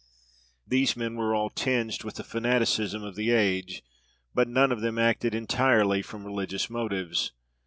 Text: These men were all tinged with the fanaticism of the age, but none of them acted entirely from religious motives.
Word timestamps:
These 0.65 0.97
men 0.97 1.15
were 1.15 1.35
all 1.35 1.51
tinged 1.51 2.03
with 2.03 2.15
the 2.15 2.23
fanaticism 2.23 3.03
of 3.03 3.13
the 3.15 3.29
age, 3.29 3.83
but 4.33 4.47
none 4.47 4.71
of 4.71 4.81
them 4.81 4.97
acted 4.97 5.35
entirely 5.35 6.01
from 6.01 6.25
religious 6.25 6.71
motives. 6.71 7.33